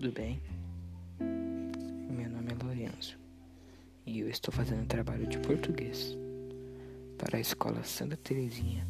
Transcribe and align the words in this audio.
tudo 0.00 0.12
bem? 0.12 0.40
Meu 1.18 2.30
nome 2.30 2.52
é 2.52 2.64
Lourenço 2.64 3.18
e 4.06 4.20
eu 4.20 4.30
estou 4.30 4.50
fazendo 4.50 4.86
trabalho 4.86 5.26
de 5.26 5.38
português 5.40 6.16
para 7.18 7.36
a 7.36 7.40
escola 7.40 7.84
Santa 7.84 8.16
Terezinha 8.16 8.86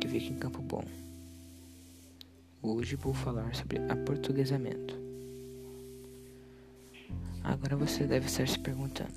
que 0.00 0.08
fica 0.08 0.26
em 0.26 0.38
Campo 0.40 0.60
Bom. 0.60 0.84
Hoje 2.60 2.96
vou 2.96 3.14
falar 3.14 3.54
sobre 3.54 3.78
aportuguesamento. 3.88 4.98
Agora 7.44 7.76
você 7.76 8.04
deve 8.04 8.26
estar 8.26 8.48
se 8.48 8.58
perguntando: 8.58 9.14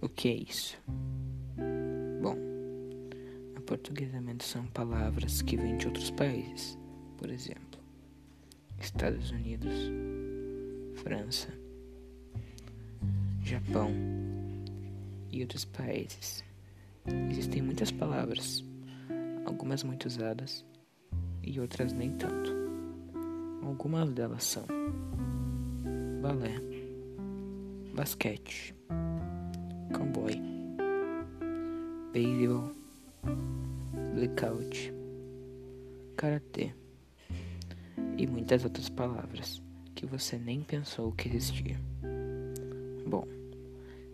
o 0.00 0.08
que 0.08 0.28
é 0.30 0.34
isso? 0.34 0.78
Bom, 2.22 2.38
aportuguesamento 3.54 4.44
são 4.44 4.66
palavras 4.68 5.42
que 5.42 5.58
vêm 5.58 5.76
de 5.76 5.86
outros 5.86 6.10
países, 6.10 6.78
por 7.18 7.28
exemplo, 7.28 7.75
Estados 8.80 9.30
Unidos, 9.30 9.72
França, 10.96 11.48
Japão 13.42 13.90
e 15.30 15.40
outros 15.42 15.64
países. 15.64 16.44
Existem 17.30 17.62
muitas 17.62 17.90
palavras, 17.90 18.64
algumas 19.44 19.82
muito 19.82 20.06
usadas 20.06 20.64
e 21.42 21.60
outras 21.60 21.92
nem 21.92 22.12
tanto. 22.16 22.54
Algumas 23.62 24.12
delas 24.12 24.44
são 24.44 24.66
balé, 26.20 26.54
basquete, 27.94 28.74
cowboy, 29.92 30.34
beisebol, 32.12 32.72
blackout, 34.14 34.92
karatê 36.16 36.72
e 38.16 38.26
muitas 38.26 38.64
outras 38.64 38.88
palavras 38.88 39.62
que 39.94 40.06
você 40.06 40.38
nem 40.38 40.62
pensou 40.62 41.12
que 41.12 41.28
existia. 41.28 41.80
Bom, 43.06 43.26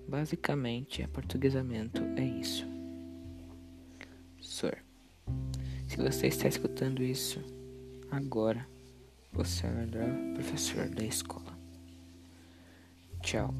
basicamente, 0.08 1.02
aportuguesamento 1.02 2.02
é 2.16 2.24
isso. 2.24 2.66
Sir, 4.40 4.78
se 5.88 5.96
você 5.96 6.26
está 6.26 6.48
escutando 6.48 7.02
isso 7.02 7.40
agora, 8.10 8.66
você 9.32 9.66
é 9.66 9.70
o 9.70 9.74
melhor 9.74 10.34
professor 10.34 10.88
da 10.88 11.04
escola. 11.04 11.58
Tchau. 13.22 13.54